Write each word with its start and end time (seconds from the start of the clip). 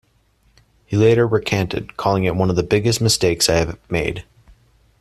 He 0.87 0.97
later 0.97 1.27
recanted, 1.27 1.95
calling 1.95 2.23
it 2.23 2.35
One 2.35 2.49
of 2.49 2.55
the 2.55 2.63
biggest 2.63 3.01
mistakes 3.01 3.47
I 3.47 3.57
have 3.57 3.77
made. 3.87 4.23